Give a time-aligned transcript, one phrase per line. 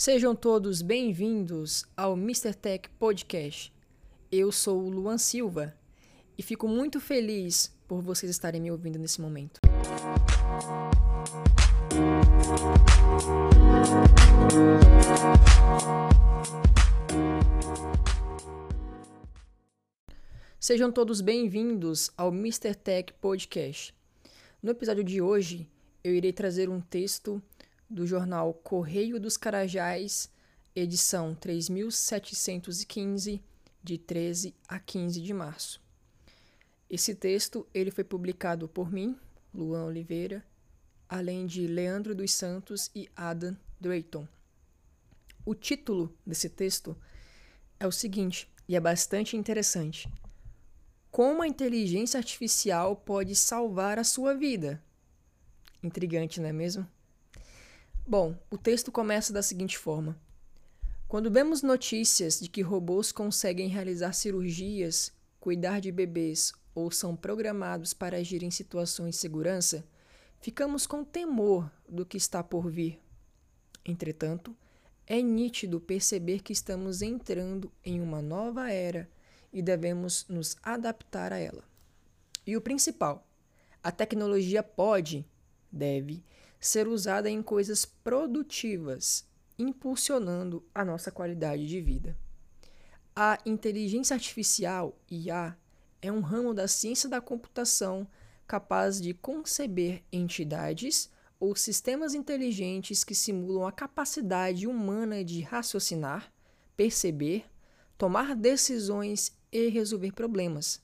[0.00, 2.54] Sejam todos bem-vindos ao Mr.
[2.54, 3.70] Tech Podcast.
[4.32, 5.76] Eu sou o Luan Silva
[6.38, 9.60] e fico muito feliz por vocês estarem me ouvindo nesse momento.
[20.58, 22.74] Sejam todos bem-vindos ao Mr.
[22.74, 23.94] Tech Podcast.
[24.62, 25.68] No episódio de hoje,
[26.02, 27.42] eu irei trazer um texto
[27.90, 30.30] do jornal Correio dos Carajás,
[30.76, 33.42] edição 3715,
[33.82, 35.82] de 13 a 15 de março.
[36.88, 39.18] Esse texto ele foi publicado por mim,
[39.52, 40.46] Luan Oliveira,
[41.08, 44.28] além de Leandro dos Santos e Adam Drayton.
[45.44, 46.96] O título desse texto
[47.80, 50.08] é o seguinte, e é bastante interessante.
[51.10, 54.80] Como a inteligência artificial pode salvar a sua vida?
[55.82, 56.86] Intrigante, não é mesmo?
[58.10, 60.20] Bom, o texto começa da seguinte forma:
[61.06, 67.94] Quando vemos notícias de que robôs conseguem realizar cirurgias, cuidar de bebês ou são programados
[67.94, 69.86] para agir em situações de segurança,
[70.40, 72.98] ficamos com temor do que está por vir.
[73.84, 74.56] Entretanto,
[75.06, 79.08] é nítido perceber que estamos entrando em uma nova era
[79.52, 81.62] e devemos nos adaptar a ela.
[82.44, 83.24] E o principal,
[83.80, 85.24] a tecnologia pode,
[85.70, 86.24] deve
[86.60, 89.26] ser usada em coisas produtivas,
[89.58, 92.16] impulsionando a nossa qualidade de vida.
[93.16, 95.56] A inteligência artificial, IA,
[96.02, 98.06] é um ramo da ciência da computação
[98.46, 106.32] capaz de conceber entidades ou sistemas inteligentes que simulam a capacidade humana de raciocinar,
[106.76, 107.44] perceber,
[107.96, 110.82] tomar decisões e resolver problemas.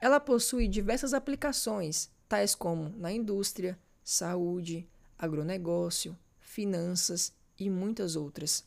[0.00, 3.78] Ela possui diversas aplicações, tais como na indústria,
[4.10, 8.64] saúde, agronegócio, finanças e muitas outras.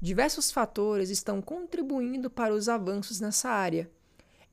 [0.00, 3.90] Diversos fatores estão contribuindo para os avanços nessa área,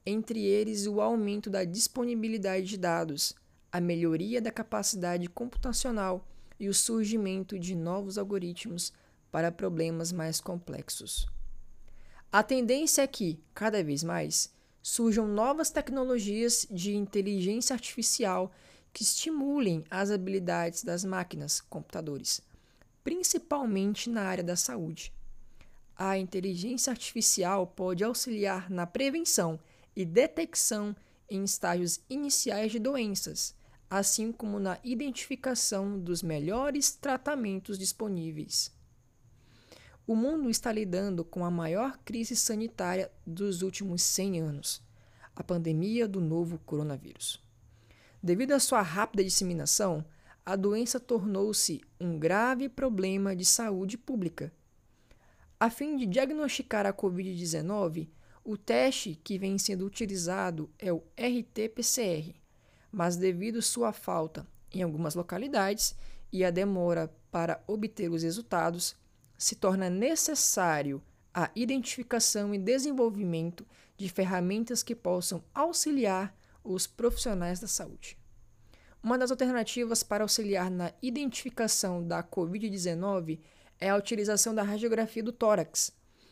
[0.05, 3.33] entre eles o aumento da disponibilidade de dados,
[3.72, 6.28] a melhoria da capacidade computacional
[6.59, 8.91] e o surgimento de novos algoritmos
[9.31, 11.25] para problemas mais complexos.
[12.29, 18.51] A tendência é que, cada vez mais, surjam novas tecnologias de inteligência artificial
[18.93, 22.41] que estimulem as habilidades das máquinas, computadores,
[23.03, 25.11] principalmente na área da saúde.
[25.95, 29.59] A inteligência artificial pode auxiliar na prevenção
[29.95, 30.95] e detecção
[31.29, 33.55] em estágios iniciais de doenças,
[33.89, 38.71] assim como na identificação dos melhores tratamentos disponíveis.
[40.05, 44.83] O mundo está lidando com a maior crise sanitária dos últimos 100 anos
[45.35, 47.41] a pandemia do novo coronavírus.
[48.23, 50.06] Devido à sua rápida disseminação,
[50.45, 54.50] a doença tornou-se um grave problema de saúde pública.
[55.59, 58.07] A fim de diagnosticar a Covid-19,
[58.41, 62.34] o teste que vem sendo utilizado é o RT-PCR,
[62.89, 65.94] mas devido sua falta em algumas localidades
[66.31, 68.95] e a demora para obter os resultados,
[69.38, 71.03] se torna necessário
[71.34, 73.67] a identificação e desenvolvimento
[73.97, 78.18] de ferramentas que possam auxiliar os profissionais da saúde.
[79.01, 83.40] Uma das alternativas para auxiliar na identificação da Covid-19
[83.79, 85.91] é a utilização da radiografia do tórax,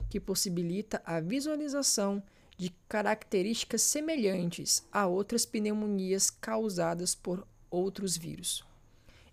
[0.09, 2.23] que possibilita a visualização
[2.57, 8.63] de características semelhantes a outras pneumonias causadas por outros vírus.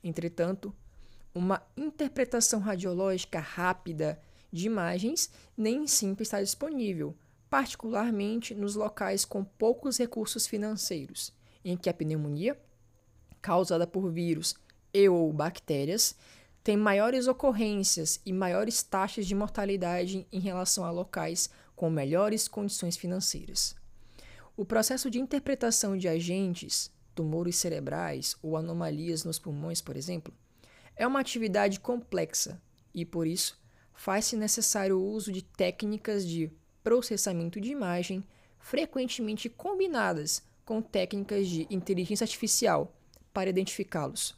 [0.03, 0.75] Entretanto,
[1.35, 4.21] uma interpretação radiológica rápida
[4.53, 7.15] de imagens nem sempre está disponível,
[7.51, 11.33] particularmente nos locais com poucos recursos financeiros,
[11.65, 12.61] em que a pneumonia,
[13.41, 14.55] causada por vírus
[14.93, 16.15] e ou bactérias,
[16.63, 22.97] tem maiores ocorrências e maiores taxas de mortalidade em relação a locais com melhores condições
[22.97, 23.75] financeiras.
[24.57, 30.35] O processo de interpretação de agentes, tumores cerebrais ou anomalias nos pulmões, por exemplo,
[30.97, 32.61] é uma atividade complexa
[32.93, 33.59] e, por isso,
[33.95, 36.53] faz-se necessário o uso de técnicas de
[36.89, 38.25] processamento de imagem,
[38.59, 42.97] frequentemente combinadas com técnicas de inteligência artificial
[43.31, 44.35] para identificá-los.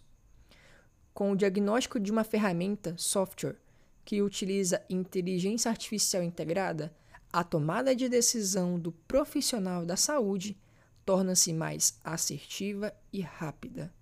[1.15, 3.55] Com o diagnóstico de uma ferramenta, software,
[4.05, 6.93] que utiliza inteligência artificial integrada,
[7.33, 10.59] a tomada de decisão do profissional da saúde
[11.07, 13.95] torna-se mais assertiva e rápida,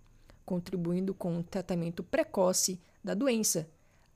[0.47, 3.69] contribuindo com o tratamento precoce da doença,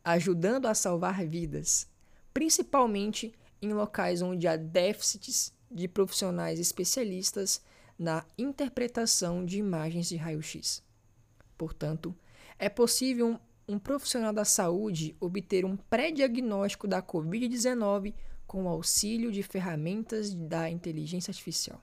[0.02, 1.86] ajudando a salvar vidas,
[2.32, 7.62] principalmente em locais onde há déficits de profissionais especialistas
[7.96, 10.82] na interpretação de imagens de raio-x.
[11.56, 12.14] Portanto,
[12.58, 13.38] é possível
[13.68, 18.12] um profissional da saúde obter um pré-diagnóstico da Covid-19
[18.46, 21.80] com o auxílio de ferramentas da inteligência artificial.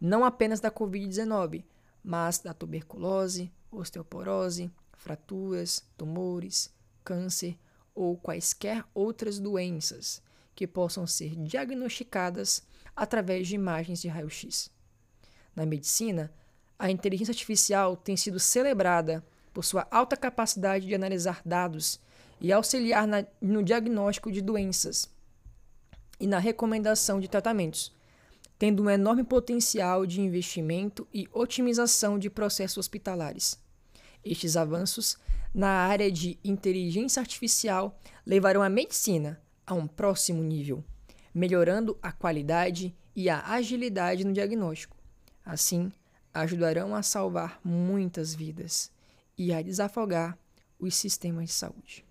[0.00, 1.62] Não apenas da Covid-19,
[2.02, 7.58] mas da tuberculose, osteoporose, fraturas, tumores, câncer
[7.94, 10.22] ou quaisquer outras doenças
[10.56, 12.66] que possam ser diagnosticadas
[12.96, 14.70] através de imagens de raio-x.
[15.54, 16.32] Na medicina,
[16.78, 22.00] a inteligência artificial tem sido celebrada por sua alta capacidade de analisar dados
[22.40, 25.10] e auxiliar na, no diagnóstico de doenças
[26.18, 27.94] e na recomendação de tratamentos,
[28.58, 33.58] tendo um enorme potencial de investimento e otimização de processos hospitalares.
[34.24, 35.18] Estes avanços
[35.54, 40.84] na área de inteligência artificial levarão a medicina a um próximo nível,
[41.34, 44.96] melhorando a qualidade e a agilidade no diagnóstico.
[45.44, 45.92] Assim,
[46.32, 48.90] ajudarão a salvar muitas vidas
[49.36, 50.38] e a desafogar
[50.78, 52.05] os sistemas de saúde.